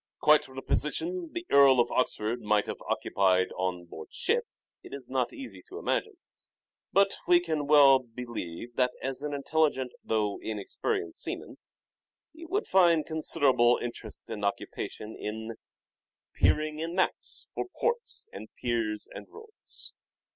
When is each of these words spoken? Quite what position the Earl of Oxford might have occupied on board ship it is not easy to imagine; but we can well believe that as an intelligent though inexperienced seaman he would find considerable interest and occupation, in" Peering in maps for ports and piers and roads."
Quite 0.19 0.47
what 0.49 0.65
position 0.65 1.29
the 1.31 1.45
Earl 1.51 1.79
of 1.79 1.91
Oxford 1.91 2.41
might 2.41 2.65
have 2.65 2.81
occupied 2.89 3.49
on 3.55 3.85
board 3.85 4.11
ship 4.11 4.47
it 4.81 4.95
is 4.95 5.07
not 5.07 5.31
easy 5.31 5.61
to 5.69 5.77
imagine; 5.77 6.17
but 6.91 7.17
we 7.27 7.39
can 7.39 7.67
well 7.67 7.99
believe 7.99 8.75
that 8.77 8.91
as 9.03 9.21
an 9.21 9.31
intelligent 9.35 9.91
though 10.03 10.39
inexperienced 10.41 11.21
seaman 11.21 11.59
he 12.33 12.45
would 12.47 12.65
find 12.65 13.05
considerable 13.05 13.77
interest 13.79 14.23
and 14.27 14.43
occupation, 14.43 15.15
in" 15.15 15.51
Peering 16.41 16.79
in 16.79 16.95
maps 16.95 17.47
for 17.53 17.65
ports 17.79 18.27
and 18.33 18.49
piers 18.55 19.07
and 19.13 19.27
roads." 19.29 19.93